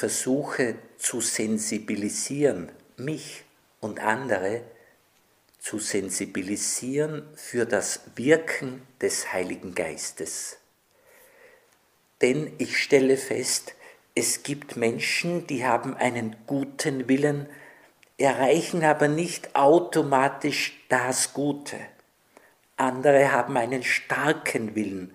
versuche 0.00 0.76
zu 0.96 1.20
sensibilisieren, 1.20 2.72
mich 2.96 3.44
und 3.80 4.00
andere 4.00 4.62
zu 5.58 5.78
sensibilisieren 5.78 7.28
für 7.34 7.66
das 7.66 8.00
Wirken 8.16 8.80
des 9.02 9.30
Heiligen 9.34 9.74
Geistes. 9.74 10.56
Denn 12.22 12.50
ich 12.56 12.82
stelle 12.82 13.18
fest, 13.18 13.74
es 14.14 14.42
gibt 14.42 14.78
Menschen, 14.78 15.46
die 15.46 15.66
haben 15.66 15.94
einen 15.94 16.34
guten 16.46 17.06
Willen, 17.06 17.46
erreichen 18.16 18.82
aber 18.84 19.08
nicht 19.08 19.54
automatisch 19.54 20.82
das 20.88 21.34
Gute. 21.34 21.76
Andere 22.78 23.32
haben 23.32 23.58
einen 23.58 23.82
starken 23.82 24.74
Willen, 24.74 25.14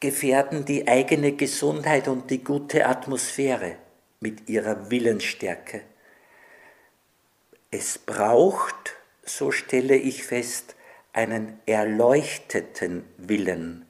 gefährden 0.00 0.64
die 0.64 0.86
eigene 0.86 1.32
Gesundheit 1.32 2.08
und 2.08 2.30
die 2.30 2.42
gute 2.44 2.86
Atmosphäre 2.86 3.76
mit 4.20 4.48
ihrer 4.48 4.90
Willensstärke. 4.90 5.82
Es 7.70 7.98
braucht, 7.98 8.96
so 9.24 9.50
stelle 9.50 9.96
ich 9.96 10.24
fest, 10.24 10.74
einen 11.12 11.58
erleuchteten 11.66 13.04
Willen, 13.16 13.84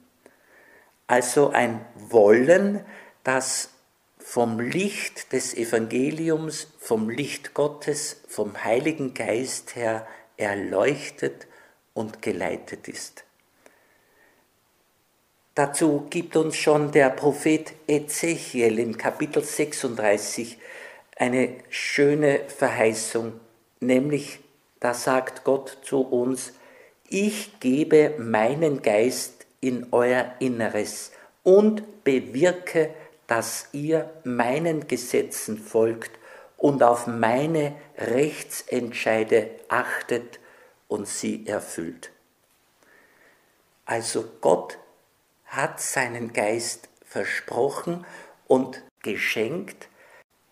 also 1.07 1.51
ein 1.51 1.85
Wollen, 1.95 2.85
das 3.25 3.71
vom 4.19 4.61
Licht 4.61 5.33
des 5.33 5.55
Evangeliums, 5.55 6.69
vom 6.79 7.09
Licht 7.09 7.55
Gottes, 7.55 8.21
vom 8.29 8.63
Heiligen 8.65 9.15
Geist 9.15 9.77
her 9.77 10.07
erleuchtet 10.37 11.47
und 11.95 12.23
geleitet 12.23 12.89
ist. 12.89 13.25
Dazu 15.59 16.07
gibt 16.09 16.37
uns 16.37 16.55
schon 16.55 16.93
der 16.93 17.11
Prophet 17.11 17.73
Ezechiel 17.89 18.79
im 18.79 18.97
Kapitel 18.97 19.43
36 19.43 20.57
eine 21.17 21.49
schöne 21.69 22.43
Verheißung, 22.47 23.33
nämlich 23.81 24.39
da 24.79 24.95
sagt 24.95 25.43
Gott 25.43 25.79
zu 25.83 26.03
uns, 26.03 26.53
ich 27.09 27.59
gebe 27.59 28.15
meinen 28.19 28.83
Geist 28.83 29.47
in 29.61 29.89
euer 29.91 30.33
Inneres 30.39 31.11
und 31.43 32.05
bewirke 32.05 32.91
dass 33.27 33.67
ihr 33.73 34.09
meinen 34.23 34.87
Gesetzen 34.87 35.59
folgt 35.59 36.13
und 36.57 36.85
auf 36.85 37.09
meine 37.09 37.75
Rechtsentscheide 37.99 39.51
achtet 39.67 40.39
und 40.87 41.09
sie 41.09 41.49
erfüllt. 41.49 42.13
Also 43.87 44.25
Gott 44.41 44.79
hat 45.49 45.81
seinen 45.81 46.33
Geist 46.33 46.89
versprochen 47.05 48.07
und 48.47 48.83
geschenkt, 49.03 49.89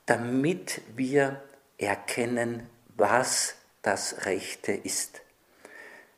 damit 0.06 0.80
wir 0.94 1.42
erkennen, 1.78 2.68
was 2.96 3.54
das 3.82 4.26
Rechte 4.26 4.72
ist. 4.72 5.20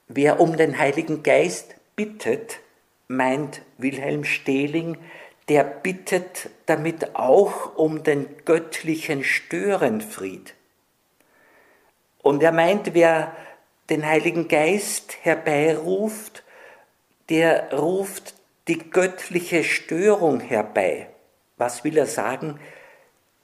Wer 0.06 0.40
um 0.40 0.56
den 0.56 0.78
Heiligen 0.78 1.22
Geist 1.22 1.74
bittet, 1.96 2.60
meint 3.08 3.62
Wilhelm 3.76 4.24
Stehling, 4.24 4.98
der 5.48 5.64
bittet 5.64 6.50
damit 6.66 7.16
auch 7.16 7.76
um 7.76 8.02
den 8.02 8.26
göttlichen 8.44 9.24
Störenfried. 9.24 10.54
Und 12.22 12.42
er 12.42 12.52
meint, 12.52 12.94
wer 12.94 13.34
den 13.88 14.04
Heiligen 14.04 14.48
Geist 14.48 15.16
herbeiruft, 15.22 16.44
der 17.30 17.72
ruft 17.72 18.34
die 18.68 18.90
göttliche 18.90 19.64
Störung 19.64 20.40
herbei. 20.40 21.08
Was 21.56 21.84
will 21.84 21.96
er 21.96 22.06
sagen? 22.06 22.60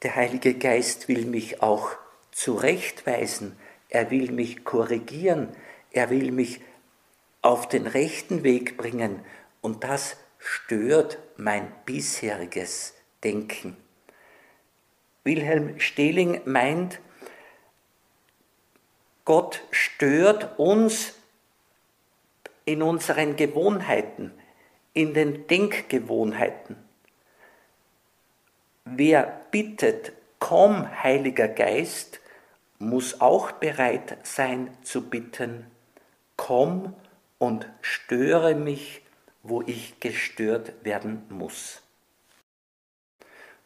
Der 0.02 0.14
Heilige 0.16 0.54
Geist 0.54 1.08
will 1.08 1.24
mich 1.24 1.62
auch 1.62 1.90
zurechtweisen, 2.30 3.56
er 3.88 4.10
will 4.10 4.30
mich 4.30 4.64
korrigieren, 4.64 5.48
er 5.92 6.10
will 6.10 6.30
mich 6.30 6.60
auf 7.40 7.68
den 7.68 7.86
rechten 7.86 8.42
Weg 8.42 8.76
bringen 8.76 9.24
und 9.62 9.84
das 9.84 10.16
stört 10.38 11.18
mein 11.36 11.72
bisheriges 11.86 12.94
Denken. 13.22 13.76
Wilhelm 15.22 15.80
Stehling 15.80 16.42
meint, 16.44 17.00
Gott 19.24 19.62
stört 19.70 20.58
uns 20.58 21.14
in 22.66 22.82
unseren 22.82 23.36
Gewohnheiten, 23.36 24.32
in 24.94 25.12
den 25.14 25.46
Denkgewohnheiten. 25.46 26.76
Wer 28.84 29.40
bittet, 29.50 30.12
komm, 30.38 30.88
Heiliger 31.02 31.48
Geist, 31.48 32.20
muss 32.78 33.20
auch 33.20 33.52
bereit 33.52 34.18
sein 34.22 34.70
zu 34.82 35.08
bitten, 35.08 35.66
komm 36.36 36.94
und 37.38 37.68
störe 37.82 38.54
mich 38.54 39.02
wo 39.44 39.62
ich 39.62 40.00
gestört 40.00 40.72
werden 40.84 41.22
muss. 41.28 41.82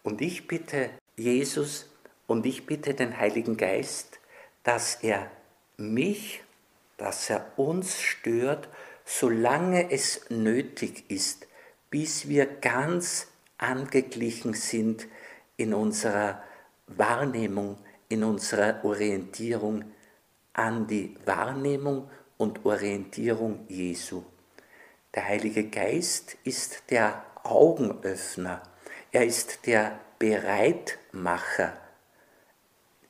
Und 0.03 0.21
ich 0.21 0.47
bitte 0.49 0.91
Jesus 1.17 1.89
und 2.27 2.45
ich 2.45 2.67
bitte 2.67 2.95
den 2.95 3.17
Heiligen 3.17 3.57
Geist, 3.57 4.19
dass 4.65 4.97
er 4.97 5.31
mich, 5.77 6.43
dass 6.97 7.31
er 7.31 7.53
uns 7.57 8.03
stört, 8.03 8.69
solange 9.09 9.91
es 9.91 10.29
nötig 10.29 11.11
ist, 11.11 11.47
bis 11.89 12.29
wir 12.29 12.45
ganz 12.45 13.29
angeglichen 13.57 14.53
sind 14.53 15.07
in 15.57 15.73
unserer 15.73 16.43
Wahrnehmung, 16.87 17.79
in 18.11 18.23
unserer 18.23 18.85
Orientierung 18.85 19.85
an 20.53 20.87
die 20.87 21.17
Wahrnehmung 21.25 22.11
und 22.37 22.67
Orientierung 22.67 23.65
Jesu. 23.69 24.25
Der 25.15 25.27
Heilige 25.27 25.65
Geist 25.71 26.37
ist 26.45 26.83
der 26.91 27.25
Augenöffner. 27.45 28.63
Er 29.11 29.25
ist 29.25 29.67
der 29.67 29.99
Bereitmacher. 30.19 31.79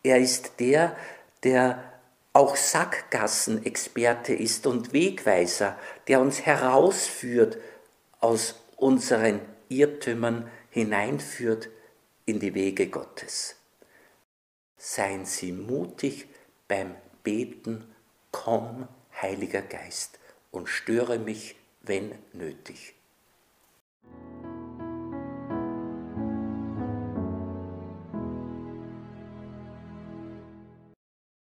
Er 0.05 0.19
ist 0.19 0.61
der, 0.61 0.97
der 1.43 1.98
auch 2.39 2.55
Sackgassenexperte 2.55 4.33
ist 4.33 4.69
und 4.69 4.93
Wegweiser, 4.93 5.77
der 6.07 6.21
uns 6.21 6.47
herausführt 6.47 7.59
aus 8.21 8.55
unseren 8.77 9.41
Irrtümern, 9.69 10.49
hineinführt 10.71 11.69
in 12.27 12.39
die 12.39 12.55
Wege 12.55 12.87
Gottes. 12.87 13.57
Seien 14.77 15.25
Sie 15.25 15.51
mutig 15.51 16.29
beim 16.69 16.95
Beten, 17.25 17.93
komm, 18.31 18.87
Heiliger 19.21 19.63
Geist, 19.63 20.21
und 20.53 20.69
störe 20.69 21.19
mich 21.19 21.57
wenn 21.83 22.15
nötig. 22.33 22.95